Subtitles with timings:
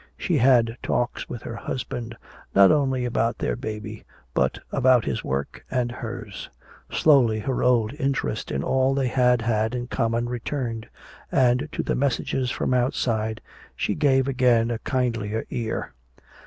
[0.17, 2.17] She had talks with her husband,
[2.55, 6.49] not only about their baby but about his work and hers.
[6.91, 10.89] Slowly her old interest in all they had had in common returned,
[11.31, 13.41] and to the messages from outside
[13.75, 15.93] she gave again a kindlier ear.